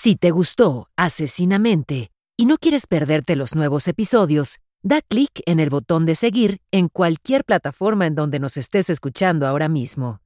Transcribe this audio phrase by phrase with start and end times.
[0.00, 5.70] Si te gustó Asesinamente y no quieres perderte los nuevos episodios, da clic en el
[5.70, 10.20] botón de seguir en cualquier plataforma en donde nos estés escuchando ahora mismo.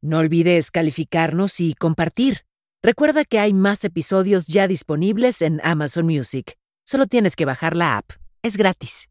[0.00, 2.46] No olvides calificarnos y compartir.
[2.82, 6.56] Recuerda que hay más episodios ya disponibles en Amazon Music.
[6.86, 8.12] Solo tienes que bajar la app.
[8.42, 9.10] Es gratis.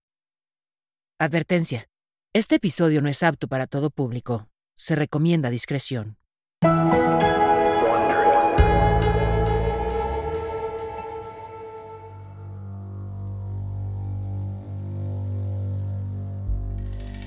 [1.19, 1.87] Advertencia.
[2.33, 4.49] Este episodio no es apto para todo público.
[4.75, 6.17] Se recomienda discreción.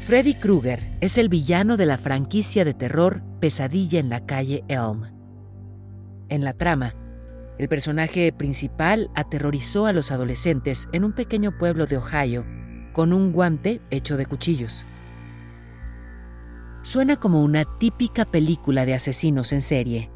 [0.09, 5.03] Freddy Krueger es el villano de la franquicia de terror Pesadilla en la calle Elm.
[6.31, 6.95] En la trama,
[7.59, 12.47] el personaje principal aterrorizó a los adolescentes en un pequeño pueblo de Ohio
[12.95, 14.87] con un guante hecho de cuchillos.
[16.85, 20.11] Suena como una típica película de asesinos en serie.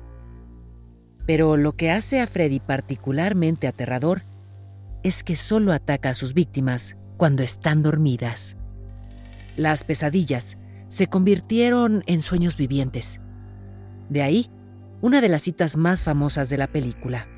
[1.27, 4.23] Pero lo que hace a Freddy particularmente aterrador
[5.03, 8.57] es que solo ataca a sus víctimas cuando están dormidas.
[9.63, 13.21] Las pesadillas se convirtieron en sueños vivientes.
[14.09, 14.51] De ahí,
[15.01, 17.29] una de las citas más famosas de la película.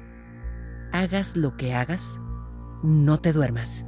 [0.91, 2.19] Hagas lo que hagas,
[2.83, 3.85] no te duermas.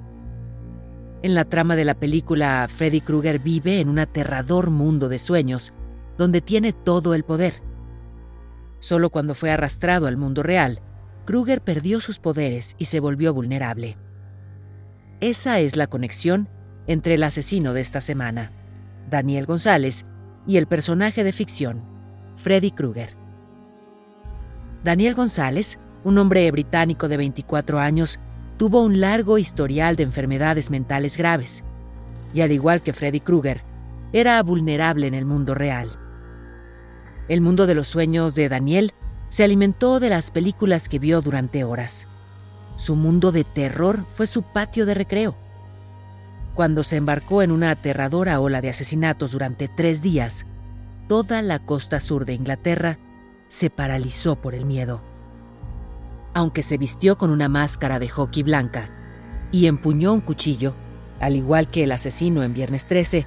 [1.23, 5.73] En la trama de la película, Freddy Krueger vive en un aterrador mundo de sueños,
[6.19, 7.62] donde tiene todo el poder.
[8.81, 10.83] Solo cuando fue arrastrado al mundo real,
[11.25, 13.97] Krueger perdió sus poderes y se volvió vulnerable.
[15.21, 16.50] Esa es la conexión
[16.87, 18.53] entre el asesino de esta semana,
[19.11, 20.06] Daniel González,
[20.47, 21.83] y el personaje de ficción,
[22.37, 23.17] Freddy Krueger.
[24.84, 28.20] Daniel González, un hombre británico de 24 años,
[28.56, 31.65] tuvo un largo historial de enfermedades mentales graves,
[32.33, 33.62] y al igual que Freddy Krueger,
[34.12, 35.91] era vulnerable en el mundo real.
[37.28, 38.93] El mundo de los sueños de Daniel
[39.31, 42.06] se alimentó de las películas que vio durante horas.
[42.77, 45.37] Su mundo de terror fue su patio de recreo
[46.57, 50.47] cuando se embarcó en una aterradora ola de asesinatos durante tres días,
[51.06, 52.99] toda la costa sur de Inglaterra
[53.49, 55.03] se paralizó por el miedo.
[56.33, 58.91] Aunque se vistió con una máscara de hockey blanca
[59.53, 60.75] y empuñó un cuchillo,
[61.21, 63.27] al igual que el asesino en Viernes 13,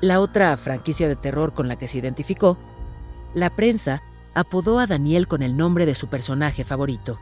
[0.00, 2.58] la otra franquicia de terror con la que se identificó,
[3.34, 4.02] la prensa
[4.34, 7.20] apodó a Daniel con el nombre de su personaje favorito.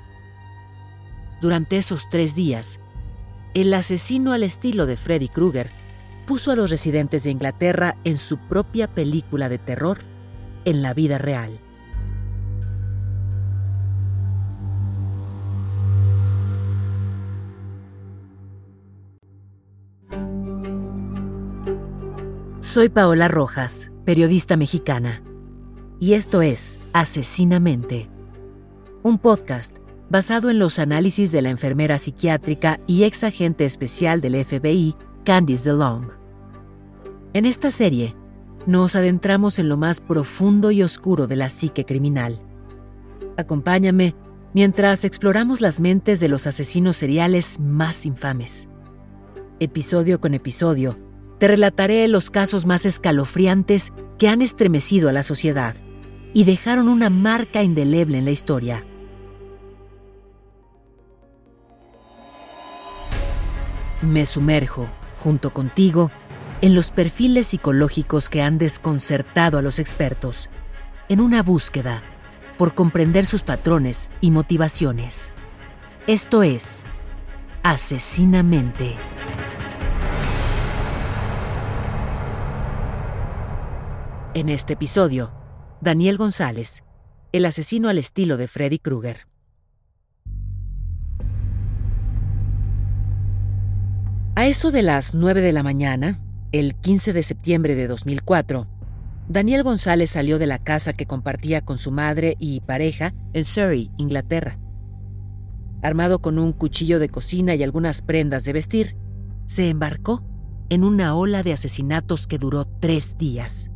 [1.40, 2.78] Durante esos tres días,
[3.54, 5.70] el asesino al estilo de Freddy Krueger
[6.26, 9.98] puso a los residentes de Inglaterra en su propia película de terror
[10.64, 11.58] en la vida real.
[22.60, 25.22] Soy Paola Rojas, periodista mexicana,
[26.00, 28.08] y esto es Asesinamente,
[29.02, 29.76] un podcast
[30.12, 35.70] basado en los análisis de la enfermera psiquiátrica y ex agente especial del FBI, Candice
[35.70, 36.10] DeLong.
[37.32, 38.14] En esta serie,
[38.66, 42.42] nos adentramos en lo más profundo y oscuro de la psique criminal.
[43.38, 44.14] Acompáñame
[44.52, 48.68] mientras exploramos las mentes de los asesinos seriales más infames.
[49.60, 50.98] Episodio con episodio,
[51.38, 55.74] te relataré los casos más escalofriantes que han estremecido a la sociedad
[56.34, 58.84] y dejaron una marca indeleble en la historia.
[64.02, 66.10] Me sumerjo, junto contigo,
[66.60, 70.50] en los perfiles psicológicos que han desconcertado a los expertos,
[71.08, 72.02] en una búsqueda
[72.58, 75.30] por comprender sus patrones y motivaciones.
[76.08, 76.84] Esto es
[77.62, 78.96] Asesinamente.
[84.34, 85.32] En este episodio,
[85.80, 86.82] Daniel González,
[87.30, 89.31] el asesino al estilo de Freddy Krueger.
[94.42, 96.18] A eso de las 9 de la mañana,
[96.50, 98.66] el 15 de septiembre de 2004,
[99.28, 103.92] Daniel González salió de la casa que compartía con su madre y pareja en Surrey,
[103.98, 104.58] Inglaterra.
[105.80, 108.96] Armado con un cuchillo de cocina y algunas prendas de vestir,
[109.46, 110.24] se embarcó
[110.70, 113.70] en una ola de asesinatos que duró tres días.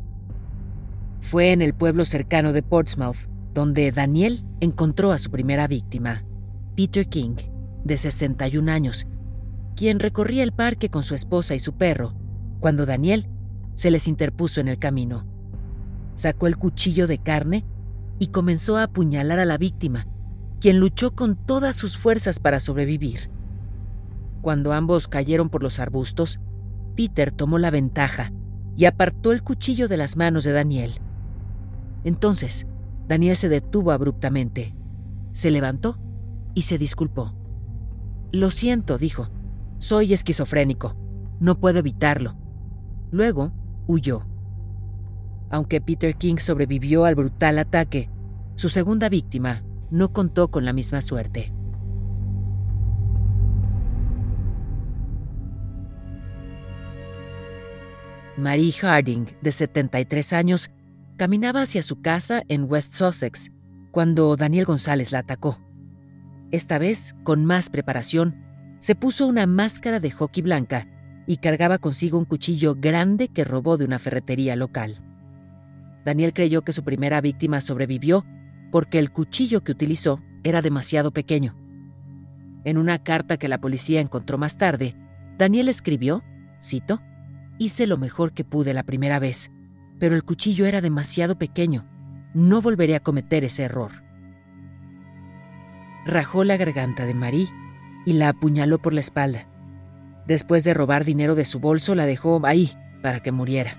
[1.20, 6.24] Fue en el pueblo cercano de Portsmouth donde Daniel encontró a su primera víctima,
[6.74, 7.36] Peter King,
[7.84, 9.06] de 61 años,
[9.76, 12.14] quien recorría el parque con su esposa y su perro,
[12.60, 13.28] cuando Daniel
[13.74, 15.26] se les interpuso en el camino.
[16.14, 17.64] Sacó el cuchillo de carne
[18.18, 20.06] y comenzó a apuñalar a la víctima,
[20.60, 23.30] quien luchó con todas sus fuerzas para sobrevivir.
[24.40, 26.40] Cuando ambos cayeron por los arbustos,
[26.96, 28.32] Peter tomó la ventaja
[28.76, 30.92] y apartó el cuchillo de las manos de Daniel.
[32.04, 32.66] Entonces,
[33.08, 34.74] Daniel se detuvo abruptamente,
[35.32, 35.98] se levantó
[36.54, 37.34] y se disculpó.
[38.32, 39.28] Lo siento, dijo.
[39.78, 40.96] Soy esquizofrénico.
[41.40, 42.36] No puedo evitarlo.
[43.10, 43.52] Luego,
[43.86, 44.26] huyó.
[45.50, 48.10] Aunque Peter King sobrevivió al brutal ataque,
[48.54, 51.52] su segunda víctima no contó con la misma suerte.
[58.36, 60.70] Marie Harding, de 73 años,
[61.16, 63.50] caminaba hacia su casa en West Sussex
[63.92, 65.58] cuando Daniel González la atacó.
[66.50, 68.45] Esta vez, con más preparación,
[68.86, 70.86] se puso una máscara de hockey blanca
[71.26, 75.02] y cargaba consigo un cuchillo grande que robó de una ferretería local.
[76.04, 78.24] Daniel creyó que su primera víctima sobrevivió
[78.70, 81.56] porque el cuchillo que utilizó era demasiado pequeño.
[82.62, 84.94] En una carta que la policía encontró más tarde,
[85.36, 86.22] Daniel escribió,
[86.62, 87.00] cito,
[87.58, 89.50] Hice lo mejor que pude la primera vez,
[89.98, 91.88] pero el cuchillo era demasiado pequeño.
[92.34, 94.04] No volveré a cometer ese error.
[96.04, 97.48] Rajó la garganta de Marie
[98.06, 99.46] y la apuñaló por la espalda.
[100.26, 102.72] Después de robar dinero de su bolso, la dejó ahí
[103.02, 103.76] para que muriera.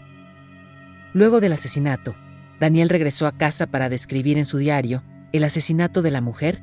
[1.14, 2.16] Luego del asesinato,
[2.60, 6.62] Daniel regresó a casa para describir en su diario el asesinato de la mujer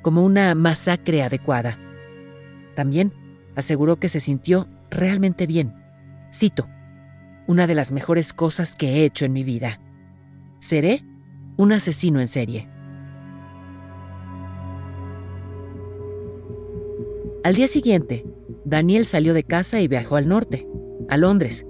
[0.00, 1.78] como una masacre adecuada.
[2.74, 3.12] También
[3.56, 5.74] aseguró que se sintió realmente bien
[6.32, 6.68] Cito,
[7.46, 9.80] una de las mejores cosas que he hecho en mi vida.
[10.60, 11.04] Seré
[11.56, 12.68] un asesino en serie.
[17.44, 18.26] Al día siguiente,
[18.64, 20.68] Daniel salió de casa y viajó al norte,
[21.08, 21.66] a Londres,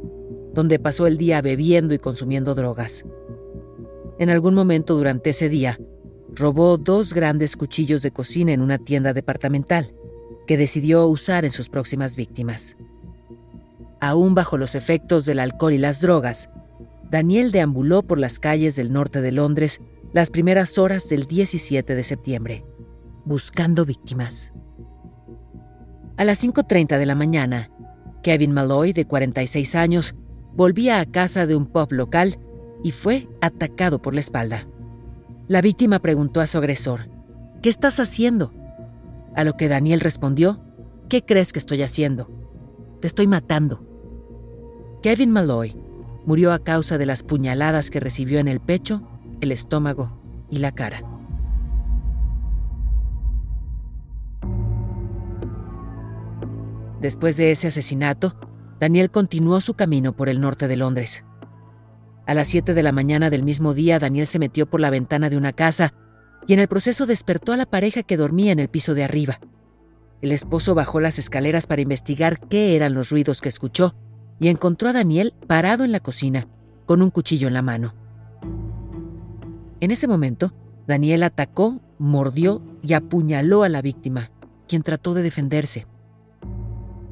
[0.53, 3.05] donde pasó el día bebiendo y consumiendo drogas.
[4.19, 5.81] En algún momento durante ese día,
[6.35, 9.95] robó dos grandes cuchillos de cocina en una tienda departamental,
[10.47, 12.77] que decidió usar en sus próximas víctimas
[14.01, 16.51] aún bajo los efectos del alcohol y las drogas,
[17.11, 19.81] Daniel deambuló por las calles del norte de Londres
[20.13, 22.65] las primeras horas del 17 de septiembre,
[23.25, 24.53] buscando víctimas.
[26.21, 27.71] A las 5.30 de la mañana,
[28.23, 30.15] Kevin Malloy, de 46 años,
[30.53, 32.39] volvía a casa de un pub local
[32.85, 34.67] y fue atacado por la espalda.
[35.49, 37.09] La víctima preguntó a su agresor,
[37.63, 38.53] ¿Qué estás haciendo?
[39.35, 40.63] A lo que Daniel respondió,
[41.09, 42.31] ¿Qué crees que estoy haciendo?
[43.01, 43.83] Te estoy matando.
[45.03, 45.75] Kevin Malloy
[46.27, 49.09] murió a causa de las puñaladas que recibió en el pecho,
[49.41, 50.21] el estómago
[50.51, 51.03] y la cara.
[57.01, 58.35] Después de ese asesinato,
[58.79, 61.25] Daniel continuó su camino por el norte de Londres.
[62.27, 65.31] A las 7 de la mañana del mismo día, Daniel se metió por la ventana
[65.31, 65.95] de una casa
[66.47, 69.41] y en el proceso despertó a la pareja que dormía en el piso de arriba.
[70.21, 73.95] El esposo bajó las escaleras para investigar qué eran los ruidos que escuchó
[74.39, 76.49] y encontró a Daniel parado en la cocina,
[76.87, 77.95] con un cuchillo en la mano.
[79.81, 80.53] En ese momento,
[80.87, 84.31] Daniel atacó, mordió y apuñaló a la víctima,
[84.69, 85.87] quien trató de defenderse.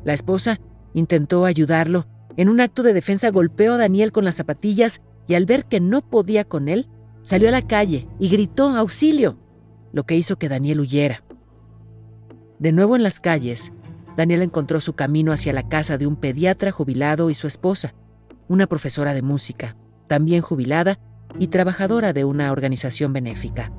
[0.08, 0.58] La esposa
[0.94, 2.06] intentó ayudarlo.
[2.38, 5.80] En un acto de defensa golpeó a Daniel con las zapatillas y al ver que
[5.80, 6.88] no podía con él,
[7.22, 9.36] salió a la calle y gritó auxilio,
[9.92, 11.24] lo que hizo que Daniel huyera.
[12.58, 13.70] De nuevo en las calles,
[14.16, 17.92] Daniel encontró su camino hacia la casa de un pediatra jubilado y su esposa,
[18.48, 19.76] una profesora de música,
[20.06, 20.98] también jubilada
[21.38, 23.72] y trabajadora de una organización benéfica.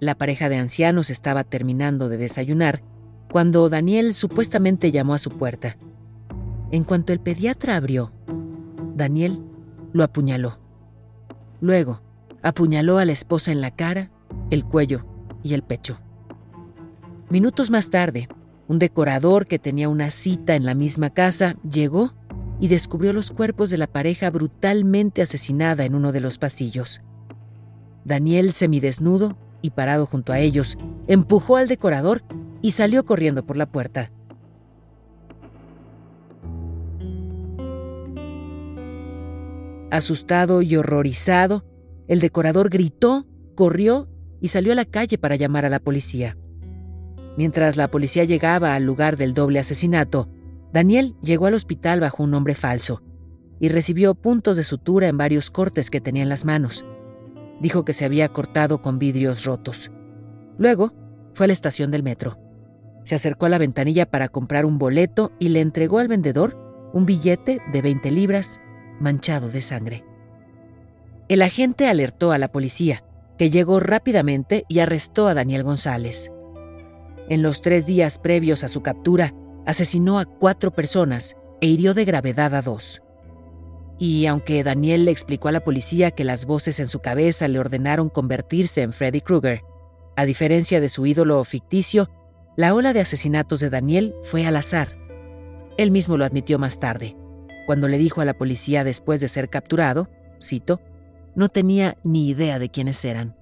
[0.00, 2.82] La pareja de ancianos estaba terminando de desayunar
[3.30, 5.76] cuando Daniel supuestamente llamó a su puerta.
[6.70, 8.12] En cuanto el pediatra abrió,
[8.94, 9.42] Daniel
[9.92, 10.58] lo apuñaló.
[11.60, 12.02] Luego,
[12.42, 14.10] apuñaló a la esposa en la cara,
[14.50, 15.04] el cuello
[15.42, 16.00] y el pecho.
[17.30, 18.28] Minutos más tarde,
[18.68, 22.14] un decorador que tenía una cita en la misma casa llegó
[22.60, 27.02] y descubrió los cuerpos de la pareja brutalmente asesinada en uno de los pasillos.
[28.04, 32.22] Daniel, semidesnudo y parado junto a ellos, empujó al decorador
[32.62, 34.10] y salió corriendo por la puerta.
[39.90, 41.64] Asustado y horrorizado,
[42.08, 44.08] el decorador gritó, corrió
[44.40, 46.36] y salió a la calle para llamar a la policía.
[47.36, 50.28] Mientras la policía llegaba al lugar del doble asesinato,
[50.72, 53.02] Daniel llegó al hospital bajo un nombre falso
[53.60, 56.84] y recibió puntos de sutura en varios cortes que tenía en las manos.
[57.60, 59.90] Dijo que se había cortado con vidrios rotos.
[60.58, 60.92] Luego
[61.34, 62.47] fue a la estación del metro.
[63.08, 67.06] Se acercó a la ventanilla para comprar un boleto y le entregó al vendedor un
[67.06, 68.60] billete de 20 libras
[69.00, 70.04] manchado de sangre.
[71.28, 73.04] El agente alertó a la policía,
[73.38, 76.30] que llegó rápidamente y arrestó a Daniel González.
[77.30, 79.32] En los tres días previos a su captura,
[79.64, 83.00] asesinó a cuatro personas e hirió de gravedad a dos.
[83.98, 87.58] Y aunque Daniel le explicó a la policía que las voces en su cabeza le
[87.58, 89.62] ordenaron convertirse en Freddy Krueger,
[90.14, 92.10] A diferencia de su ídolo ficticio,
[92.58, 94.98] la ola de asesinatos de Daniel fue al azar.
[95.76, 97.16] Él mismo lo admitió más tarde,
[97.66, 100.10] cuando le dijo a la policía después de ser capturado,
[100.42, 100.80] cito,
[101.36, 103.36] no tenía ni idea de quiénes eran,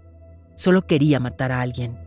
[0.54, 2.05] solo quería matar a alguien.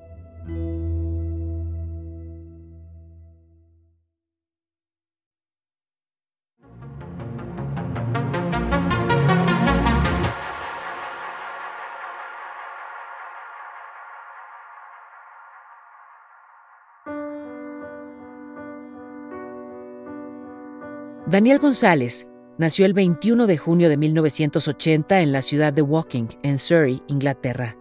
[21.29, 26.57] Daniel González nació el 21 de junio de 1980 en la ciudad de Woking, en
[26.57, 27.77] Surrey, Inglaterra.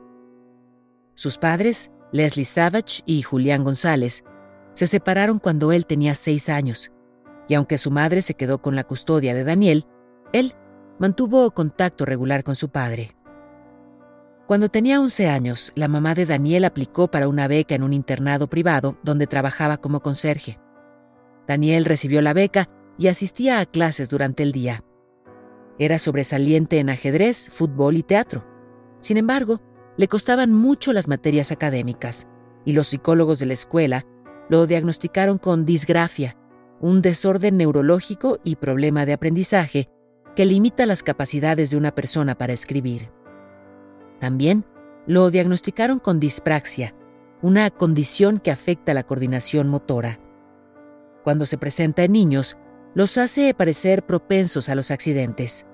[1.14, 4.22] Sus padres, Leslie Savage y Julián González,
[4.74, 6.92] se separaron cuando él tenía seis años,
[7.48, 9.86] y aunque su madre se quedó con la custodia de Daniel,
[10.34, 10.54] él
[10.98, 13.16] mantuvo contacto regular con su padre.
[14.46, 18.50] Cuando tenía 11 años, la mamá de Daniel aplicó para una beca en un internado
[18.50, 20.60] privado donde trabajaba como conserje.
[21.46, 24.84] Daniel recibió la beca y asistía a clases durante el día.
[25.78, 28.44] Era sobresaliente en ajedrez, fútbol y teatro.
[29.00, 29.60] Sin embargo,
[29.96, 32.26] le costaban mucho las materias académicas,
[32.64, 34.04] y los psicólogos de la escuela
[34.48, 36.36] lo diagnosticaron con disgrafia,
[36.80, 39.88] un desorden neurológico y problema de aprendizaje
[40.34, 43.10] que limita las capacidades de una persona para escribir.
[44.20, 44.64] También
[45.06, 46.94] lo diagnosticaron con dispraxia,
[47.42, 50.20] una condición que afecta la coordinación motora.
[51.24, 52.56] Cuando se presenta en niños,
[52.94, 55.66] los hace parecer propensos a los accidentes.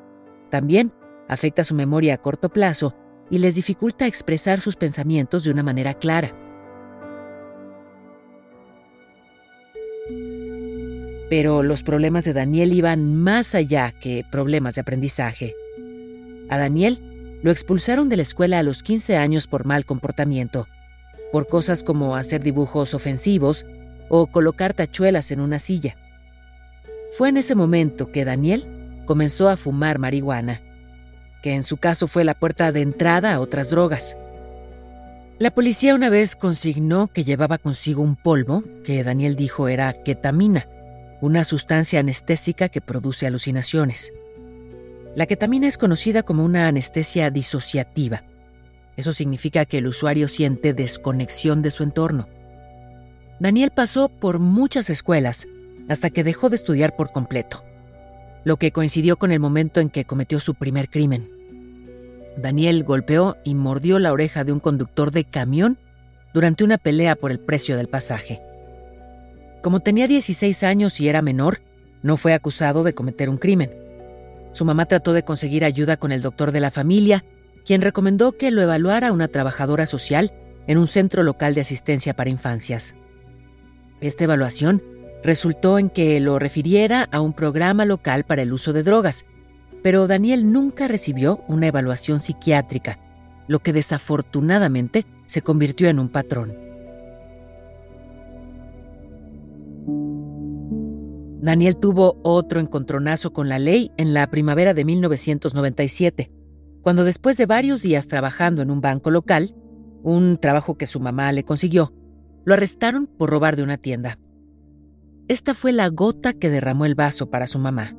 [0.50, 0.92] También
[1.28, 2.94] afecta su memoria a corto plazo
[3.30, 6.37] y les dificulta expresar sus pensamientos de una manera clara.
[11.30, 15.54] Pero los problemas de Daniel iban más allá que problemas de aprendizaje.
[16.49, 20.68] A Daniel lo expulsaron de la escuela a los 15 años por mal comportamiento,
[21.33, 23.66] por cosas como hacer dibujos ofensivos
[24.09, 25.97] o colocar tachuelas en una silla.
[27.16, 28.66] Fue en ese momento que Daniel
[29.06, 30.62] comenzó a fumar marihuana,
[31.44, 34.16] que en su caso fue la puerta de entrada a otras drogas.
[35.38, 40.66] La policía una vez consignó que llevaba consigo un polvo que Daniel dijo era ketamina,
[41.21, 44.12] una sustancia anestésica que produce alucinaciones.
[45.14, 48.25] La ketamina es conocida como una anestesia disociativa.
[48.97, 52.26] Eso significa que el usuario siente desconexión de su entorno.
[53.38, 55.47] Daniel pasó por muchas escuelas
[55.88, 57.64] hasta que dejó de estudiar por completo,
[58.44, 61.30] lo que coincidió con el momento en que cometió su primer crimen.
[62.36, 65.78] Daniel golpeó y mordió la oreja de un conductor de camión
[66.32, 68.42] durante una pelea por el precio del pasaje.
[69.62, 71.60] Como tenía 16 años y era menor,
[72.02, 73.70] no fue acusado de cometer un crimen.
[74.52, 77.24] Su mamá trató de conseguir ayuda con el doctor de la familia,
[77.64, 80.32] quien recomendó que lo evaluara una trabajadora social
[80.66, 82.94] en un centro local de asistencia para infancias.
[84.00, 84.82] Esta evaluación
[85.24, 89.24] resultó en que lo refiriera a un programa local para el uso de drogas,
[89.82, 92.98] pero Daniel nunca recibió una evaluación psiquiátrica,
[93.48, 96.54] lo que desafortunadamente se convirtió en un patrón.
[101.40, 106.30] Daniel tuvo otro encontronazo con la ley en la primavera de 1997,
[106.80, 109.54] cuando después de varios días trabajando en un banco local,
[110.02, 111.92] un trabajo que su mamá le consiguió,
[112.44, 114.18] lo arrestaron por robar de una tienda.
[115.26, 117.96] Esta fue la gota que derramó el vaso para su mamá,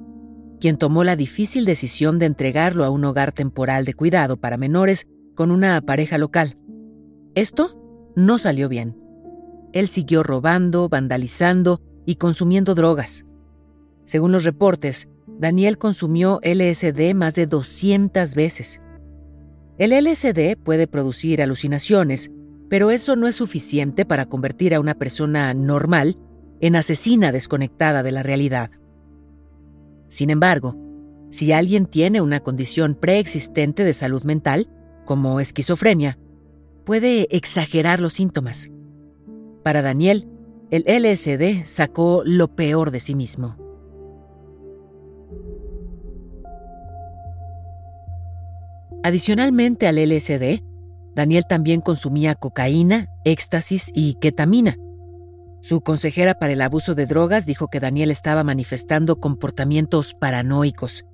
[0.59, 5.07] quien tomó la difícil decisión de entregarlo a un hogar temporal de cuidado para menores
[5.33, 6.59] con una pareja local.
[7.33, 7.81] Esto
[8.15, 8.95] no salió bien.
[9.73, 13.25] Él siguió robando, vandalizando y consumiendo drogas.
[14.05, 18.81] Según los reportes, Daniel consumió LSD más de 200 veces.
[19.79, 22.31] El LSD puede producir alucinaciones,
[22.69, 26.17] pero eso no es suficiente para convertir a una persona normal
[26.65, 28.71] en asesina desconectada de la realidad.
[30.09, 30.75] Sin embargo,
[31.29, 34.69] si alguien tiene una condición preexistente de salud mental,
[35.05, 36.17] como esquizofrenia,
[36.85, 38.71] puede exagerar los síntomas.
[39.63, 40.27] Para Daniel,
[40.71, 43.57] el LSD sacó lo peor de sí mismo.
[49.03, 50.63] Adicionalmente al LSD,
[51.13, 54.77] Daniel también consumía cocaína, éxtasis y ketamina,
[55.65, 61.05] su consejera para el abuso de drogas dijo que Daniel estaba manifestando comportamientos paranoicos.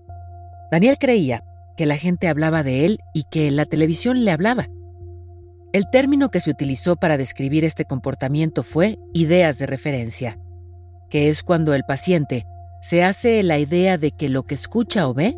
[0.70, 1.46] Daniel creía
[1.78, 4.68] que la gente hablaba de él y que la televisión le hablaba.
[5.72, 10.38] El término que se utilizó para describir este comportamiento fue ideas de referencia,
[11.10, 12.46] que es cuando el paciente
[12.82, 15.38] se hace la idea de que lo que escucha o ve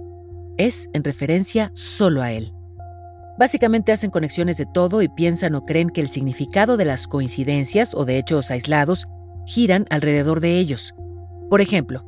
[0.58, 2.51] es en referencia solo a él.
[3.37, 7.93] Básicamente hacen conexiones de todo y piensan o creen que el significado de las coincidencias
[7.95, 9.07] o de hechos aislados
[9.45, 10.93] giran alrededor de ellos.
[11.49, 12.05] Por ejemplo,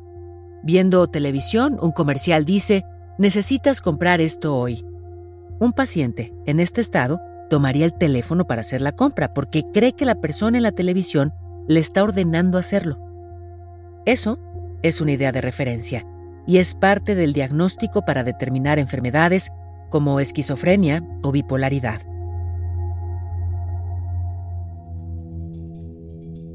[0.62, 2.84] viendo televisión, un comercial dice,
[3.18, 4.84] necesitas comprar esto hoy.
[5.58, 10.04] Un paciente en este estado tomaría el teléfono para hacer la compra porque cree que
[10.04, 11.32] la persona en la televisión
[11.66, 12.98] le está ordenando hacerlo.
[14.04, 14.38] Eso
[14.82, 16.06] es una idea de referencia
[16.46, 19.50] y es parte del diagnóstico para determinar enfermedades
[19.90, 22.00] como esquizofrenia o bipolaridad.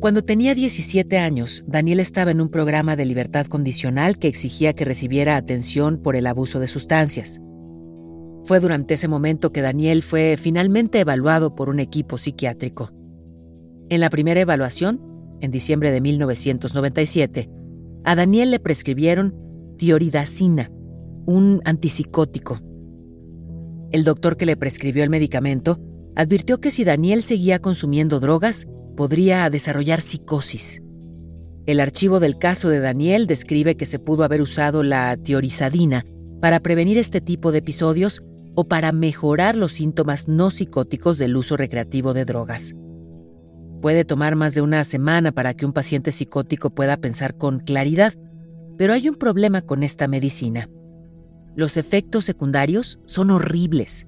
[0.01, 4.83] Cuando tenía 17 años, Daniel estaba en un programa de libertad condicional que exigía que
[4.83, 7.39] recibiera atención por el abuso de sustancias.
[8.43, 12.89] Fue durante ese momento que Daniel fue finalmente evaluado por un equipo psiquiátrico.
[13.89, 14.99] En la primera evaluación,
[15.39, 17.49] en diciembre de 1997,
[18.03, 19.35] a Daniel le prescribieron
[19.77, 20.71] tioridacina,
[21.27, 22.59] un antipsicótico.
[23.91, 25.79] El doctor que le prescribió el medicamento
[26.15, 30.81] advirtió que si Daniel seguía consumiendo drogas, podría desarrollar psicosis.
[31.65, 36.05] El archivo del caso de Daniel describe que se pudo haber usado la tiorizadina
[36.41, 38.21] para prevenir este tipo de episodios
[38.55, 42.73] o para mejorar los síntomas no psicóticos del uso recreativo de drogas.
[43.81, 48.13] Puede tomar más de una semana para que un paciente psicótico pueda pensar con claridad,
[48.77, 50.67] pero hay un problema con esta medicina.
[51.55, 54.07] Los efectos secundarios son horribles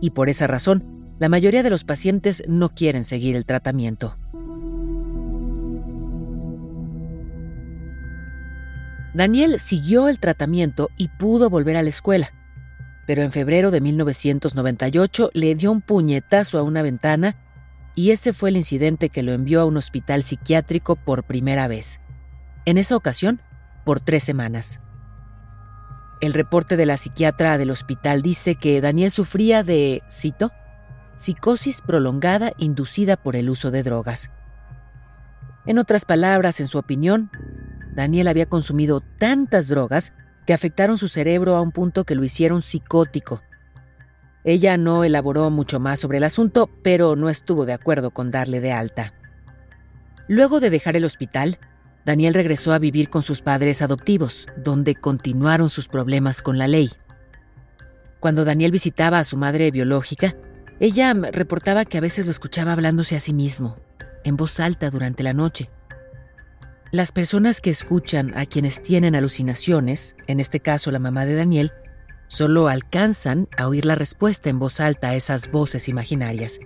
[0.00, 0.84] y por esa razón
[1.18, 4.16] la mayoría de los pacientes no quieren seguir el tratamiento.
[9.14, 12.34] Daniel siguió el tratamiento y pudo volver a la escuela,
[13.06, 17.36] pero en febrero de 1998 le dio un puñetazo a una ventana
[17.94, 22.00] y ese fue el incidente que lo envió a un hospital psiquiátrico por primera vez.
[22.66, 23.40] En esa ocasión,
[23.86, 24.80] por tres semanas.
[26.20, 30.52] El reporte de la psiquiatra del hospital dice que Daniel sufría de, cito,
[31.16, 34.30] psicosis prolongada inducida por el uso de drogas.
[35.66, 37.30] En otras palabras, en su opinión,
[37.92, 40.12] Daniel había consumido tantas drogas
[40.46, 43.42] que afectaron su cerebro a un punto que lo hicieron psicótico.
[44.44, 48.60] Ella no elaboró mucho más sobre el asunto, pero no estuvo de acuerdo con darle
[48.60, 49.12] de alta.
[50.28, 51.58] Luego de dejar el hospital,
[52.06, 56.88] Daniel regresó a vivir con sus padres adoptivos, donde continuaron sus problemas con la ley.
[58.20, 60.36] Cuando Daniel visitaba a su madre biológica,
[60.78, 63.76] ella reportaba que a veces lo escuchaba hablándose a sí mismo,
[64.22, 65.68] en voz alta durante la noche.
[66.92, 71.72] Las personas que escuchan a quienes tienen alucinaciones, en este caso la mamá de Daniel,
[72.28, 76.60] solo alcanzan a oír la respuesta en voz alta a esas voces imaginarias.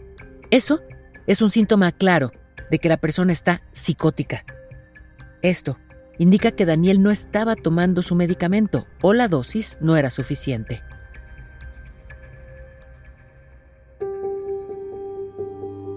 [0.50, 0.82] Eso
[1.26, 2.30] es un síntoma claro
[2.70, 4.44] de que la persona está psicótica.
[5.42, 5.78] Esto
[6.18, 10.82] indica que Daniel no estaba tomando su medicamento o la dosis no era suficiente.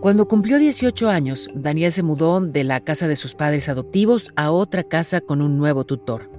[0.03, 4.51] Cuando cumplió 18 años, Daniel se mudó de la casa de sus padres adoptivos a
[4.51, 6.29] otra casa con un nuevo tutor.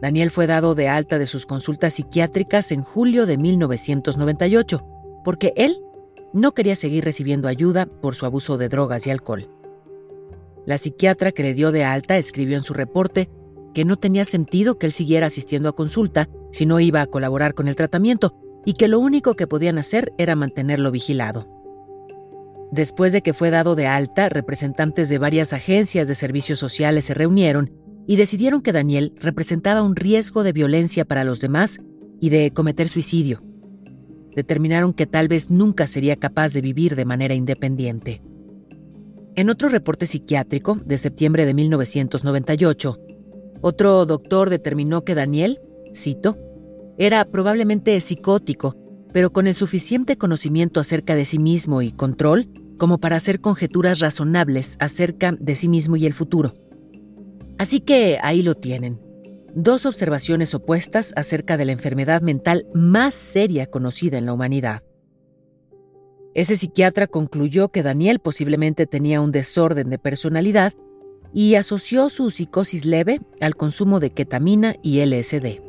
[0.00, 4.86] Daniel fue dado de alta de sus consultas psiquiátricas en julio de 1998,
[5.24, 5.80] porque él
[6.32, 9.48] no quería seguir recibiendo ayuda por su abuso de drogas y alcohol.
[10.66, 13.28] La psiquiatra que le dio de alta escribió en su reporte
[13.74, 17.54] que no tenía sentido que él siguiera asistiendo a consulta si no iba a colaborar
[17.54, 21.48] con el tratamiento y que lo único que podían hacer era mantenerlo vigilado.
[22.70, 27.14] Después de que fue dado de alta, representantes de varias agencias de servicios sociales se
[27.14, 27.72] reunieron
[28.06, 31.78] y decidieron que Daniel representaba un riesgo de violencia para los demás
[32.20, 33.42] y de cometer suicidio.
[34.34, 38.22] Determinaron que tal vez nunca sería capaz de vivir de manera independiente.
[39.36, 42.98] En otro reporte psiquiátrico de septiembre de 1998,
[43.60, 45.60] otro doctor determinó que Daniel,
[45.94, 46.38] cito,
[46.98, 48.76] era probablemente psicótico
[49.14, 54.00] pero con el suficiente conocimiento acerca de sí mismo y control como para hacer conjeturas
[54.00, 56.52] razonables acerca de sí mismo y el futuro.
[57.56, 59.00] Así que ahí lo tienen.
[59.54, 64.82] Dos observaciones opuestas acerca de la enfermedad mental más seria conocida en la humanidad.
[66.34, 70.72] Ese psiquiatra concluyó que Daniel posiblemente tenía un desorden de personalidad
[71.32, 75.60] y asoció su psicosis leve al consumo de ketamina y LSD.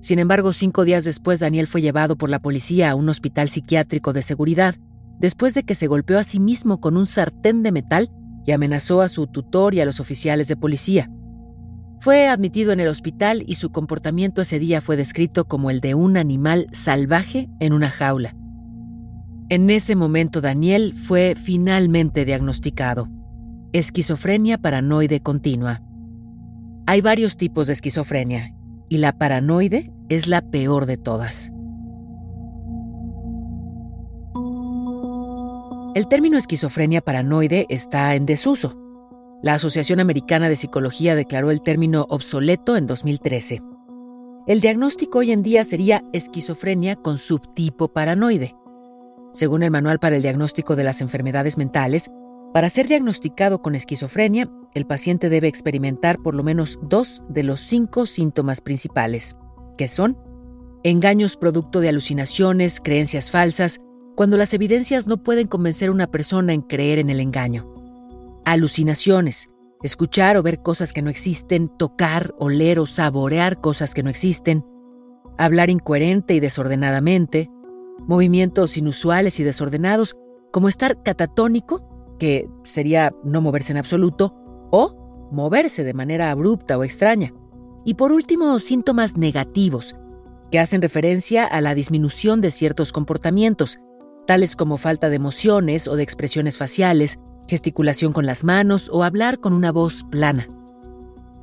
[0.00, 4.12] Sin embargo, cinco días después, Daniel fue llevado por la policía a un hospital psiquiátrico
[4.12, 4.76] de seguridad,
[5.18, 8.10] después de que se golpeó a sí mismo con un sartén de metal
[8.46, 11.10] y amenazó a su tutor y a los oficiales de policía.
[12.00, 15.94] Fue admitido en el hospital y su comportamiento ese día fue descrito como el de
[15.94, 18.36] un animal salvaje en una jaula.
[19.48, 23.08] En ese momento Daniel fue finalmente diagnosticado.
[23.72, 25.82] Esquizofrenia paranoide continua.
[26.86, 28.54] Hay varios tipos de esquizofrenia
[28.88, 31.50] y la paranoide es la peor de todas.
[35.94, 38.87] El término esquizofrenia paranoide está en desuso.
[39.40, 43.62] La Asociación Americana de Psicología declaró el término obsoleto en 2013.
[44.48, 48.56] El diagnóstico hoy en día sería esquizofrenia con subtipo paranoide.
[49.32, 52.10] Según el Manual para el Diagnóstico de las Enfermedades Mentales,
[52.52, 57.60] para ser diagnosticado con esquizofrenia, el paciente debe experimentar por lo menos dos de los
[57.60, 59.36] cinco síntomas principales,
[59.76, 60.18] que son
[60.82, 63.78] engaños producto de alucinaciones, creencias falsas,
[64.16, 67.77] cuando las evidencias no pueden convencer a una persona en creer en el engaño.
[68.50, 69.50] Alucinaciones,
[69.82, 74.64] escuchar o ver cosas que no existen, tocar, oler o saborear cosas que no existen,
[75.36, 77.50] hablar incoherente y desordenadamente,
[78.06, 80.16] movimientos inusuales y desordenados,
[80.50, 84.34] como estar catatónico, que sería no moverse en absoluto,
[84.70, 87.34] o moverse de manera abrupta o extraña.
[87.84, 89.94] Y por último, síntomas negativos,
[90.50, 93.78] que hacen referencia a la disminución de ciertos comportamientos,
[94.26, 99.40] tales como falta de emociones o de expresiones faciales, gesticulación con las manos o hablar
[99.40, 100.48] con una voz plana.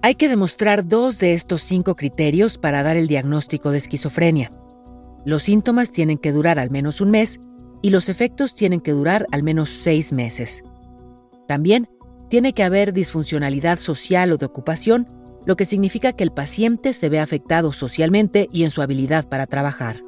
[0.01, 4.51] Hay que demostrar dos de estos cinco criterios para dar el diagnóstico de esquizofrenia.
[5.25, 7.39] Los síntomas tienen que durar al menos un mes
[7.81, 10.63] y los efectos tienen que durar al menos seis meses.
[11.47, 11.89] También
[12.29, 15.07] tiene que haber disfuncionalidad social o de ocupación,
[15.45, 19.47] lo que significa que el paciente se ve afectado socialmente y en su habilidad para
[19.47, 20.01] trabajar.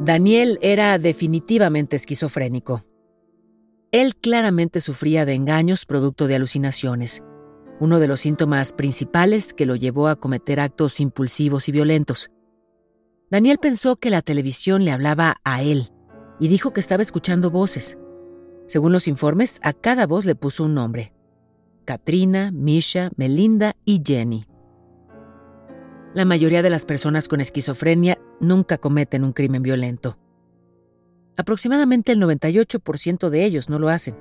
[0.00, 2.84] Daniel era definitivamente esquizofrénico.
[3.90, 7.24] Él claramente sufría de engaños producto de alucinaciones,
[7.80, 12.30] uno de los síntomas principales que lo llevó a cometer actos impulsivos y violentos.
[13.30, 15.90] Daniel pensó que la televisión le hablaba a él
[16.38, 17.98] y dijo que estaba escuchando voces.
[18.66, 21.12] Según los informes, a cada voz le puso un nombre.
[21.84, 24.47] Katrina, Misha, Melinda y Jenny.
[26.18, 30.18] La mayoría de las personas con esquizofrenia nunca cometen un crimen violento.
[31.36, 34.16] Aproximadamente el 98% de ellos no lo hacen.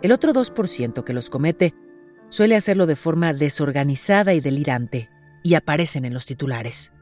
[0.00, 1.74] El otro 2% que los comete
[2.30, 5.10] suele hacerlo de forma desorganizada y delirante,
[5.42, 6.94] y aparecen en los titulares.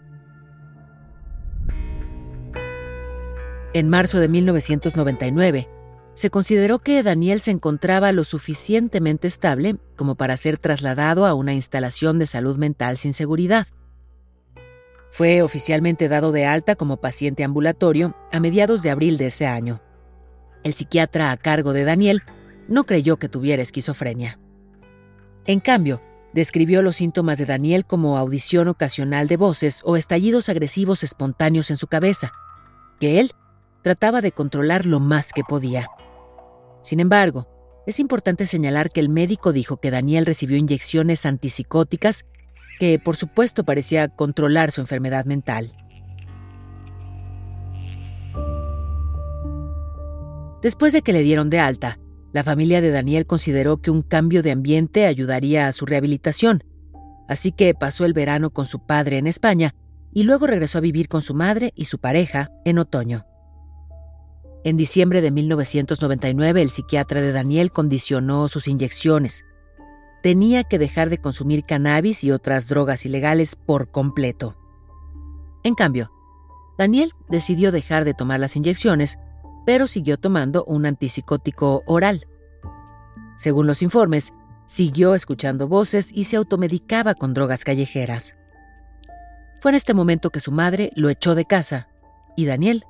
[3.75, 5.69] En marzo de 1999,
[6.15, 11.55] se consideró que Daniel se encontraba lo suficientemente estable como para ser trasladado a una
[11.55, 13.69] instalación de salud mental sin seguridad.
[15.17, 19.81] Fue oficialmente dado de alta como paciente ambulatorio a mediados de abril de ese año.
[20.63, 22.23] El psiquiatra a cargo de Daniel
[22.69, 24.39] no creyó que tuviera esquizofrenia.
[25.47, 26.03] En cambio,
[26.35, 31.79] describió los síntomas de Daniel como audición ocasional de voces o estallidos agresivos espontáneos en
[31.79, 32.33] su cabeza,
[33.01, 33.33] que él
[33.81, 35.89] trataba de controlar lo más que podía.
[36.83, 37.49] Sin embargo,
[37.87, 42.27] es importante señalar que el médico dijo que Daniel recibió inyecciones antipsicóticas
[42.79, 45.73] que por supuesto parecía controlar su enfermedad mental.
[50.63, 51.99] Después de que le dieron de alta,
[52.33, 56.65] la familia de Daniel consideró que un cambio de ambiente ayudaría a su rehabilitación,
[57.29, 59.75] así que pasó el verano con su padre en España
[60.13, 63.27] y luego regresó a vivir con su madre y su pareja en otoño.
[64.65, 69.45] En diciembre de 1999 el psiquiatra de Daniel condicionó sus inyecciones,
[70.27, 74.57] tenía que dejar de consumir cannabis y otras drogas ilegales por completo.
[75.63, 76.11] En cambio,
[76.77, 79.21] Daniel decidió dejar de tomar las inyecciones,
[79.65, 82.27] pero siguió tomando un antipsicótico oral.
[83.37, 84.33] Según los informes,
[84.67, 88.35] siguió escuchando voces y se automedicaba con drogas callejeras.
[89.61, 91.87] Fue en este momento que su madre lo echó de casa
[92.37, 92.85] y Daniel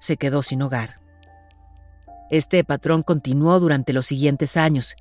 [0.00, 0.98] se quedó sin hogar.
[2.28, 4.96] Este patrón continuó durante los siguientes años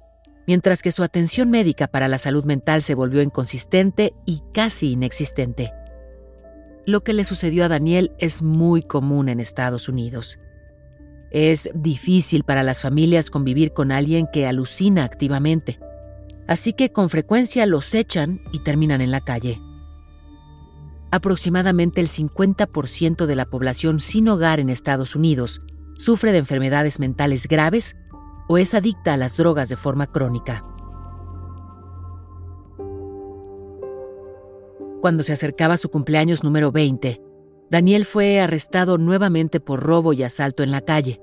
[0.48, 5.72] mientras que su atención médica para la salud mental se volvió inconsistente y casi inexistente.
[6.86, 10.40] Lo que le sucedió a Daniel es muy común en Estados Unidos.
[11.32, 15.80] Es difícil para las familias convivir con alguien que alucina activamente,
[16.48, 19.62] así que con frecuencia los echan y terminan en la calle.
[21.12, 25.62] Aproximadamente el 50% de la población sin hogar en Estados Unidos
[25.98, 27.96] sufre de enfermedades mentales graves
[28.52, 30.66] o es adicta a las drogas de forma crónica.
[35.00, 37.22] Cuando se acercaba su cumpleaños número 20,
[37.70, 41.22] Daniel fue arrestado nuevamente por robo y asalto en la calle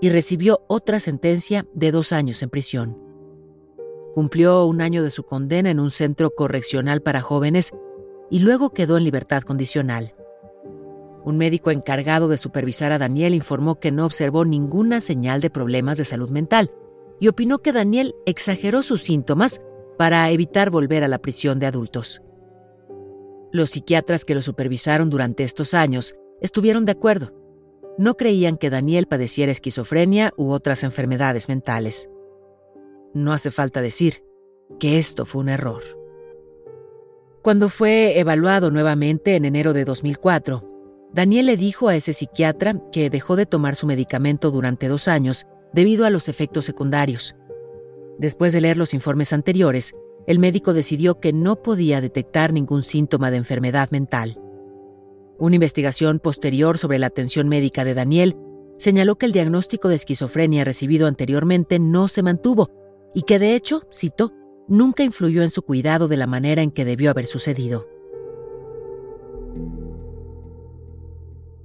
[0.00, 2.98] y recibió otra sentencia de dos años en prisión.
[4.14, 7.72] Cumplió un año de su condena en un centro correccional para jóvenes
[8.30, 10.14] y luego quedó en libertad condicional.
[11.24, 15.98] Un médico encargado de supervisar a Daniel informó que no observó ninguna señal de problemas
[15.98, 16.72] de salud mental
[17.20, 19.62] y opinó que Daniel exageró sus síntomas
[19.96, 22.22] para evitar volver a la prisión de adultos.
[23.52, 27.32] Los psiquiatras que lo supervisaron durante estos años estuvieron de acuerdo.
[27.98, 32.08] No creían que Daniel padeciera esquizofrenia u otras enfermedades mentales.
[33.14, 34.24] No hace falta decir
[34.80, 35.82] que esto fue un error.
[37.42, 40.71] Cuando fue evaluado nuevamente en enero de 2004,
[41.14, 45.46] Daniel le dijo a ese psiquiatra que dejó de tomar su medicamento durante dos años
[45.72, 47.36] debido a los efectos secundarios.
[48.18, 49.94] Después de leer los informes anteriores,
[50.26, 54.40] el médico decidió que no podía detectar ningún síntoma de enfermedad mental.
[55.38, 58.36] Una investigación posterior sobre la atención médica de Daniel
[58.78, 62.70] señaló que el diagnóstico de esquizofrenia recibido anteriormente no se mantuvo
[63.14, 64.32] y que de hecho, cito,
[64.68, 67.91] nunca influyó en su cuidado de la manera en que debió haber sucedido.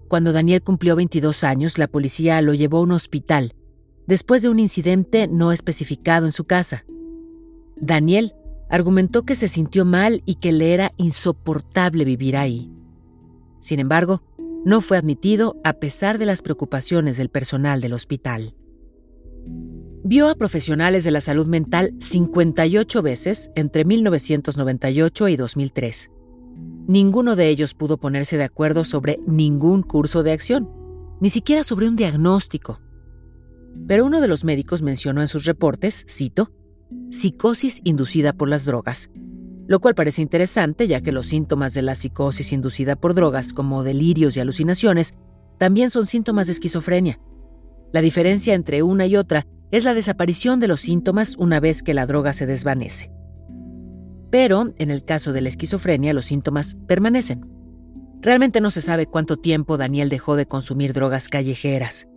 [0.08, 3.54] Cuando Daniel cumplió 22 años, la policía lo llevó a un hospital
[4.08, 6.86] después de un incidente no especificado en su casa.
[7.76, 8.34] Daniel
[8.70, 12.72] argumentó que se sintió mal y que le era insoportable vivir ahí.
[13.60, 14.24] Sin embargo,
[14.66, 18.56] no fue admitido a pesar de las preocupaciones del personal del hospital.
[20.04, 26.12] Vio a profesionales de la salud mental 58 veces entre 1998 y 2003.
[26.88, 30.70] Ninguno de ellos pudo ponerse de acuerdo sobre ningún curso de acción,
[31.20, 32.80] ni siquiera sobre un diagnóstico.
[33.88, 36.52] Pero uno de los médicos mencionó en sus reportes, cito,
[37.12, 39.10] psicosis inducida por las drogas,
[39.68, 43.84] lo cual parece interesante ya que los síntomas de la psicosis inducida por drogas, como
[43.84, 45.14] delirios y alucinaciones,
[45.58, 47.20] también son síntomas de esquizofrenia.
[47.92, 51.94] La diferencia entre una y otra es la desaparición de los síntomas una vez que
[51.94, 53.12] la droga se desvanece.
[54.30, 57.46] Pero, en el caso de la esquizofrenia, los síntomas permanecen.
[58.22, 62.08] Realmente no se sabe cuánto tiempo Daniel dejó de consumir drogas callejeras.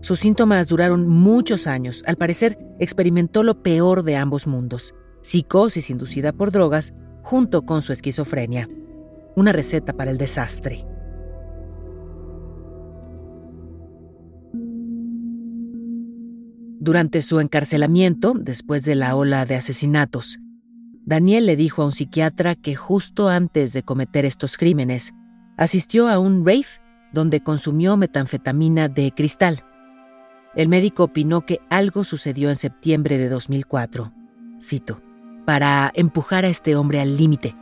[0.00, 2.04] Sus síntomas duraron muchos años.
[2.06, 7.92] Al parecer, experimentó lo peor de ambos mundos, psicosis inducida por drogas junto con su
[7.92, 8.68] esquizofrenia.
[9.34, 10.86] Una receta para el desastre.
[16.78, 20.38] Durante su encarcelamiento, después de la ola de asesinatos,
[21.06, 25.12] Daniel le dijo a un psiquiatra que justo antes de cometer estos crímenes,
[25.56, 26.66] asistió a un rave
[27.12, 29.64] donde consumió metanfetamina de cristal.
[30.54, 34.12] El médico opinó que algo sucedió en septiembre de 2004.
[34.60, 35.02] Cito,
[35.44, 37.54] para empujar a este hombre al límite.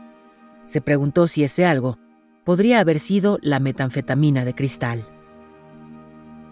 [0.65, 1.99] Se preguntó si ese algo
[2.45, 5.05] podría haber sido la metanfetamina de cristal.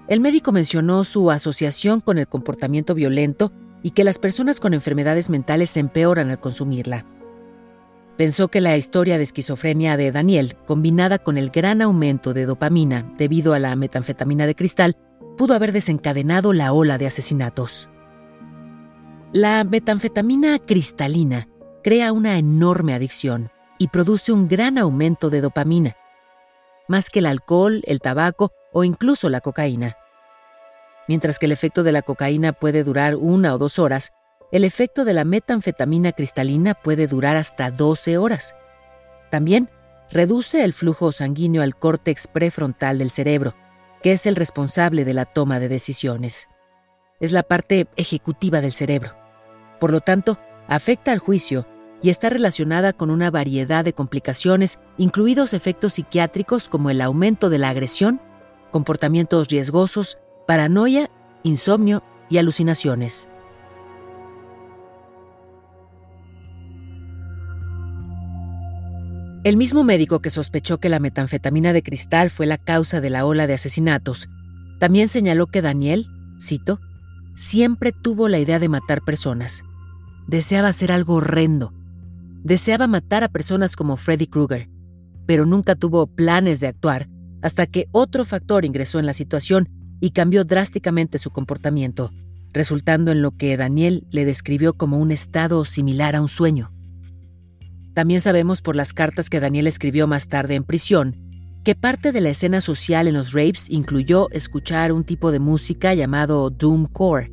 [0.08, 5.30] El médico mencionó su asociación con el comportamiento violento y que las personas con enfermedades
[5.30, 7.06] mentales se empeoran al consumirla.
[8.18, 13.12] Pensó que la historia de esquizofrenia de Daniel, combinada con el gran aumento de dopamina
[13.18, 14.96] debido a la metanfetamina de cristal,
[15.38, 17.90] pudo haber desencadenado la ola de asesinatos.
[19.34, 21.48] La metanfetamina cristalina
[21.84, 25.96] crea una enorme adicción y produce un gran aumento de dopamina,
[26.88, 29.96] más que el alcohol, el tabaco o incluso la cocaína.
[31.12, 34.14] Mientras que el efecto de la cocaína puede durar una o dos horas,
[34.54, 38.56] el efecto de la metanfetamina cristalina puede durar hasta 12 horas.
[39.30, 39.70] También
[40.10, 43.56] reduce el flujo sanguíneo al córtex prefrontal del cerebro,
[44.02, 46.48] que es el responsable de la toma de decisiones.
[47.20, 49.14] Es la parte ejecutiva del cerebro.
[49.82, 51.68] Por lo tanto, afecta al juicio
[52.02, 57.58] y está relacionada con una variedad de complicaciones, incluidos efectos psiquiátricos como el aumento de
[57.58, 58.22] la agresión,
[58.72, 61.10] comportamientos riesgosos, paranoia,
[61.44, 63.30] insomnio y alucinaciones.
[69.44, 73.26] El mismo médico que sospechó que la metanfetamina de cristal fue la causa de la
[73.26, 74.30] ola de asesinatos,
[74.80, 76.06] también señaló que Daniel,
[76.40, 76.80] cito,
[77.36, 79.64] siempre tuvo la idea de matar personas.
[80.28, 81.74] Deseaba hacer algo horrendo.
[82.44, 84.70] Deseaba matar a personas como Freddy Krueger,
[85.26, 87.08] pero nunca tuvo planes de actuar
[87.42, 89.70] hasta que otro factor ingresó en la situación
[90.02, 92.12] y cambió drásticamente su comportamiento,
[92.52, 96.74] resultando en lo que Daniel le describió como un estado similar a un sueño.
[97.94, 101.16] También sabemos por las cartas que Daniel escribió más tarde en prisión
[101.64, 105.94] que parte de la escena social en los rapes incluyó escuchar un tipo de música
[105.94, 107.32] llamado doomcore,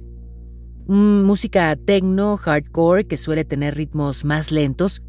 [0.87, 5.03] música techno hardcore que suele tener ritmos más lentos,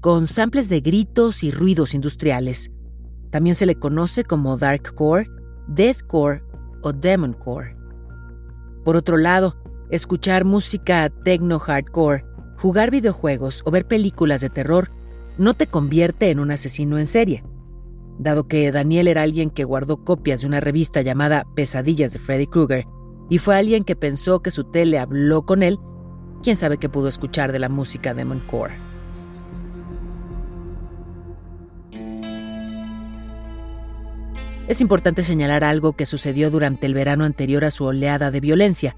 [0.00, 2.70] con samples de gritos y ruidos industriales.
[3.30, 5.28] También se le conoce como darkcore,
[5.68, 6.42] deathcore
[6.82, 7.76] o demoncore.
[8.84, 9.56] Por otro lado,
[9.90, 12.24] escuchar música techno hardcore
[12.62, 14.92] jugar videojuegos o ver películas de terror
[15.36, 17.42] no te convierte en un asesino en serie.
[18.20, 22.46] Dado que Daniel era alguien que guardó copias de una revista llamada Pesadillas de Freddy
[22.46, 22.86] Krueger,
[23.28, 25.80] y fue alguien que pensó que su tele habló con él,
[26.42, 28.24] quién sabe qué pudo escuchar de la música de
[34.68, 38.96] Es importante señalar algo que sucedió durante el verano anterior a su oleada de violencia.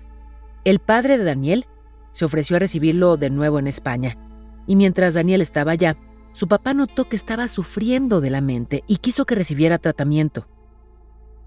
[0.64, 1.66] El padre de Daniel
[2.12, 4.18] se ofreció a recibirlo de nuevo en España,
[4.66, 5.96] y mientras Daniel estaba allá,
[6.32, 10.48] su papá notó que estaba sufriendo de la mente y quiso que recibiera tratamiento.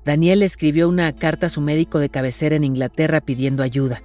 [0.03, 4.01] Daniel escribió una carta a su médico de cabecera en Inglaterra pidiendo ayuda.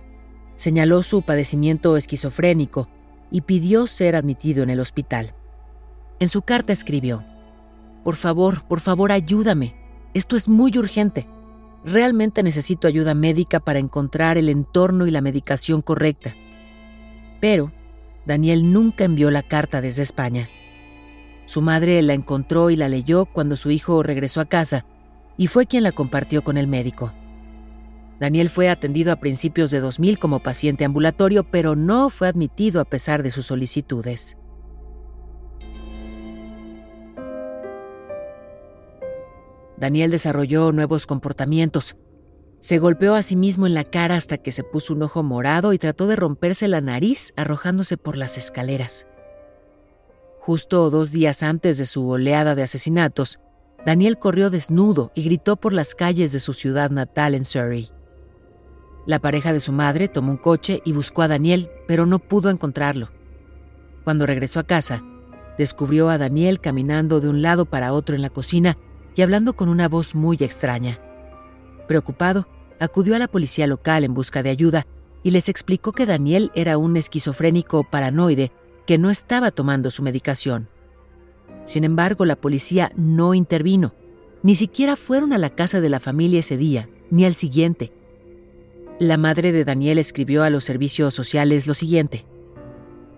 [0.57, 2.89] Señaló su padecimiento esquizofrénico
[3.31, 5.35] y pidió ser admitido en el hospital.
[6.19, 7.25] En su carta escribió,
[8.05, 9.82] Por favor, por favor, ayúdame.
[10.15, 11.27] Esto es muy urgente.
[11.85, 16.35] Realmente necesito ayuda médica para encontrar el entorno y la medicación correcta.
[17.41, 17.73] Pero
[18.27, 20.49] Daniel nunca envió la carta desde España.
[21.47, 24.85] Su madre la encontró y la leyó cuando su hijo regresó a casa
[25.37, 27.13] y fue quien la compartió con el médico.
[28.21, 32.85] Daniel fue atendido a principios de 2000 como paciente ambulatorio, pero no fue admitido a
[32.85, 34.37] pesar de sus solicitudes.
[39.83, 41.97] Daniel desarrolló nuevos comportamientos.
[42.61, 45.73] Se golpeó a sí mismo en la cara hasta que se puso un ojo morado
[45.73, 49.09] y trató de romperse la nariz arrojándose por las escaleras.
[50.39, 53.41] Justo dos días antes de su oleada de asesinatos,
[53.85, 57.91] Daniel corrió desnudo y gritó por las calles de su ciudad natal en Surrey.
[59.05, 62.51] La pareja de su madre tomó un coche y buscó a Daniel, pero no pudo
[62.51, 63.11] encontrarlo.
[64.05, 65.03] Cuando regresó a casa,
[65.59, 68.79] descubrió a Daniel caminando de un lado para otro en la cocina
[69.15, 70.99] y hablando con una voz muy extraña.
[71.87, 72.49] Preocupado,
[72.81, 74.87] acudió a la policía local en busca de ayuda
[75.23, 78.53] y les explicó que Daniel era un esquizofrénico paranoide
[78.87, 80.69] que no estaba tomando su medicación.
[81.65, 83.95] Sin embargo, la policía no intervino.
[84.43, 87.93] Ni siquiera fueron a la casa de la familia ese día, ni al siguiente.
[88.99, 92.27] La madre de Daniel escribió a los servicios sociales lo siguiente.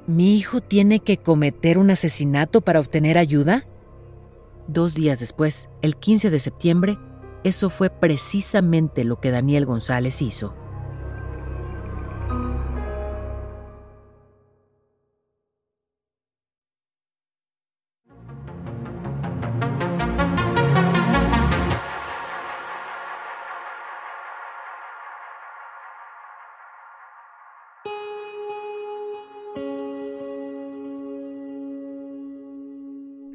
[0.06, 3.66] ¿Mi hijo tiene que cometer un asesinato para obtener ayuda?
[4.66, 6.98] Dos días después, el 15 de septiembre,
[7.44, 10.54] eso fue precisamente lo que Daniel González hizo.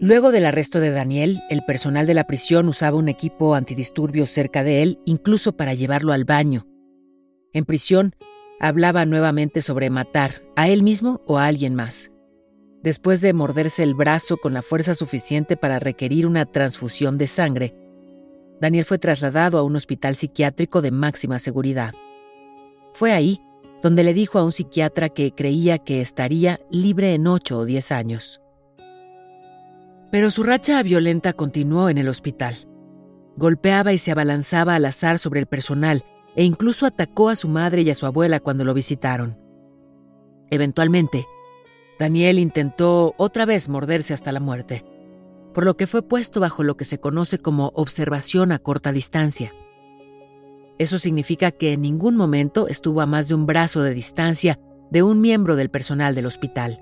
[0.10, 4.63] Luego del arresto de Daniel, el personal de la prisión usaba un equipo antidisturbios cerca
[4.63, 6.65] de él, incluso para llevarlo al baño.
[7.54, 8.15] En prisión,
[8.60, 12.12] hablaba nuevamente sobre matar, a él mismo o a alguien más.
[12.82, 17.76] Después de morderse el brazo con la fuerza suficiente para requerir una transfusión de sangre,
[18.60, 21.93] Daniel fue trasladado a un hospital psiquiátrico de máxima seguridad.
[22.93, 23.41] Fue ahí
[23.84, 27.91] donde le dijo a un psiquiatra que creía que estaría libre en ocho o diez
[27.91, 28.41] años.
[30.12, 32.67] Pero su racha violenta continuó en el hospital.
[33.36, 36.04] Golpeaba y se abalanzaba al azar sobre el personal
[36.36, 39.38] e incluso atacó a su madre y a su abuela cuando lo visitaron.
[40.50, 41.28] Eventualmente,
[42.00, 44.86] Daniel intentó otra vez morderse hasta la muerte,
[45.54, 49.54] por lo que fue puesto bajo lo que se conoce como observación a corta distancia.
[50.78, 54.60] Eso significa que en ningún momento estuvo a más de un brazo de distancia
[54.91, 56.82] de un miembro del personal del hospital.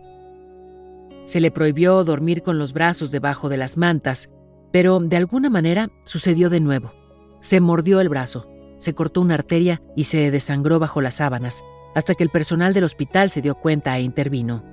[1.28, 4.30] Se le prohibió dormir con los brazos debajo de las mantas,
[4.72, 6.94] pero de alguna manera sucedió de nuevo.
[7.42, 12.16] Se mordió el brazo, se cortó una arteria y se desangró bajo las sábanas, hasta
[12.16, 14.64] que el personal del hospital se dio cuenta e intervino.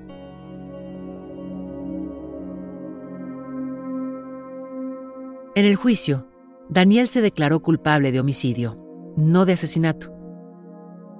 [5.57, 6.29] En el juicio,
[6.69, 8.79] Daniel se declaró culpable de homicidio,
[9.17, 10.14] no de asesinato.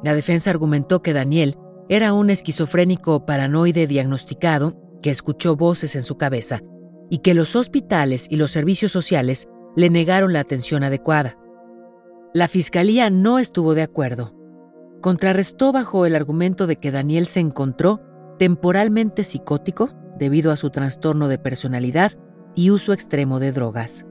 [0.05, 6.17] La defensa argumentó que Daniel era un esquizofrénico paranoide diagnosticado que escuchó voces en su
[6.17, 6.63] cabeza
[7.11, 11.37] y que los hospitales y los servicios sociales le negaron la atención adecuada.
[12.33, 14.35] La fiscalía no estuvo de acuerdo.
[15.03, 18.01] Contrarrestó bajo el argumento de que Daniel se encontró
[18.39, 22.13] temporalmente psicótico debido a su trastorno de personalidad
[22.55, 24.07] y uso extremo de drogas.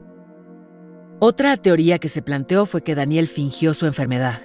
[1.18, 4.42] Otra teoría que se planteó fue que Daniel fingió su enfermedad,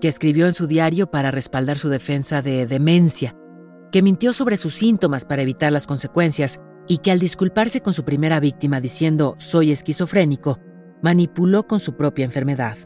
[0.00, 3.36] que escribió en su diario para respaldar su defensa de demencia
[3.92, 8.04] que mintió sobre sus síntomas para evitar las consecuencias y que al disculparse con su
[8.04, 10.58] primera víctima diciendo soy esquizofrénico,
[11.02, 12.76] manipuló con su propia enfermedad.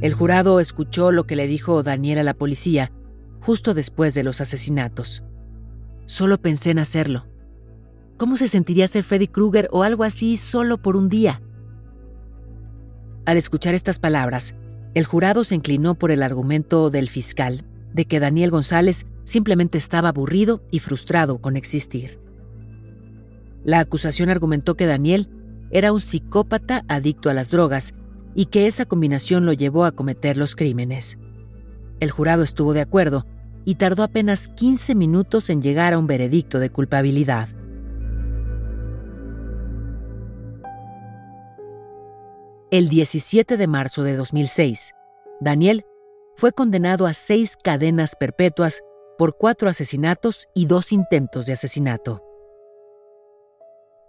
[0.00, 2.90] El jurado escuchó lo que le dijo Daniel a la policía
[3.40, 5.22] justo después de los asesinatos.
[6.06, 7.26] Solo pensé en hacerlo.
[8.16, 11.42] ¿Cómo se sentiría ser Freddy Krueger o algo así solo por un día?
[13.26, 14.54] Al escuchar estas palabras,
[14.94, 17.64] el jurado se inclinó por el argumento del fiscal
[17.94, 22.18] de que Daniel González simplemente estaba aburrido y frustrado con existir.
[23.64, 25.28] La acusación argumentó que Daniel
[25.70, 27.94] era un psicópata adicto a las drogas
[28.34, 31.18] y que esa combinación lo llevó a cometer los crímenes.
[32.00, 33.26] El jurado estuvo de acuerdo
[33.64, 37.48] y tardó apenas 15 minutos en llegar a un veredicto de culpabilidad.
[42.72, 44.94] El 17 de marzo de 2006,
[45.42, 45.84] Daniel
[46.36, 48.80] fue condenado a seis cadenas perpetuas
[49.18, 52.24] por cuatro asesinatos y dos intentos de asesinato.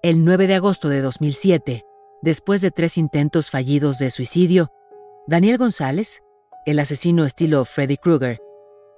[0.02, 1.84] El 9 de agosto de 2007,
[2.22, 4.72] después de tres intentos fallidos de suicidio,
[5.28, 6.22] Daniel González,
[6.66, 8.40] el asesino estilo Freddy Krueger,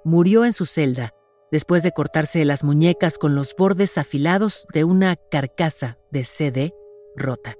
[0.04, 1.12] murió en su celda
[1.50, 6.72] después de cortarse las muñecas con los bordes afilados de una carcasa de CD
[7.16, 7.56] rota.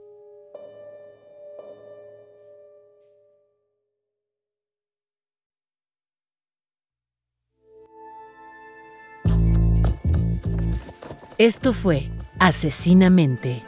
[11.38, 12.08] Esto fue
[12.38, 13.62] Asesinamente,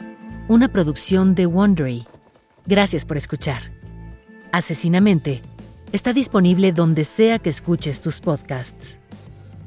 [0.47, 2.07] una producción de Wondery.
[2.65, 3.61] Gracias por escuchar.
[4.51, 5.43] Asesinamente
[5.91, 8.97] está disponible donde sea que escuches tus podcasts.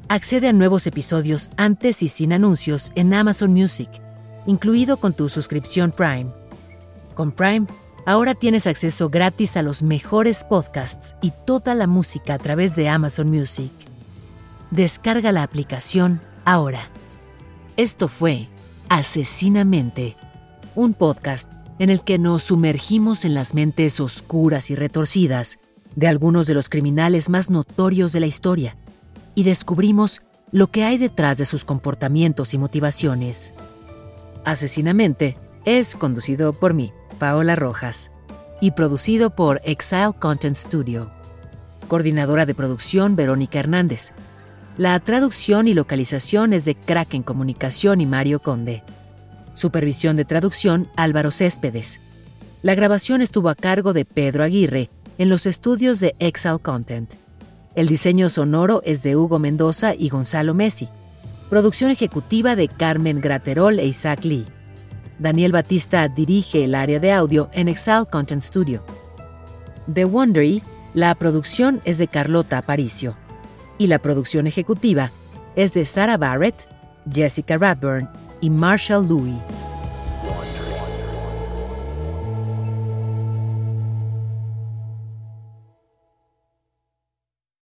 [0.09, 3.89] Accede a nuevos episodios antes y sin anuncios en Amazon Music,
[4.47, 6.29] incluido con tu suscripción Prime.
[7.15, 7.67] Con Prime,
[8.05, 12.89] ahora tienes acceso gratis a los mejores podcasts y toda la música a través de
[12.89, 13.71] Amazon Music.
[14.71, 16.89] Descarga la aplicación ahora.
[17.75, 18.49] Esto fue
[18.87, 20.15] Asesinamente,
[20.75, 25.57] un podcast en el que nos sumergimos en las mentes oscuras y retorcidas
[25.95, 28.77] de algunos de los criminales más notorios de la historia
[29.33, 30.21] y descubrimos
[30.51, 33.53] lo que hay detrás de sus comportamientos y motivaciones.
[34.45, 38.11] Asesinamente es conducido por mí, Paola Rojas,
[38.61, 41.09] y producido por Exile Content Studio.
[41.87, 44.13] Coordinadora de producción Verónica Hernández.
[44.77, 48.83] La traducción y localización es de Kraken Comunicación y Mario Conde.
[49.53, 52.01] Supervisión de traducción Álvaro Céspedes.
[52.63, 57.13] La grabación estuvo a cargo de Pedro Aguirre en los estudios de Excel Content.
[57.75, 60.89] El diseño sonoro es de Hugo Mendoza y Gonzalo Messi.
[61.51, 64.47] Producción ejecutiva de Carmen Graterol e Isaac Lee.
[65.19, 68.83] Daniel Batista dirige el área de audio en Excel Content Studio.
[69.93, 70.63] The Wondery,
[70.95, 73.15] la producción es de Carlota Aparicio
[73.77, 75.11] y la producción ejecutiva
[75.55, 76.67] es de Sarah Barrett,
[77.11, 78.09] Jessica Radburn
[78.41, 79.35] y Marshall Louis.